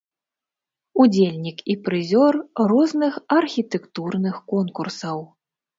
[1.03, 2.33] Удзельнік і прызёр
[2.73, 5.17] розных архітэктурных конкурсаў.